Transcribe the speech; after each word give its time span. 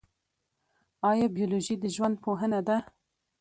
ایا 1.09 1.27
بیولوژي 1.35 1.75
د 1.79 1.85
ژوند 1.95 2.15
پوهنه 2.23 2.59
ده؟ 2.67 2.77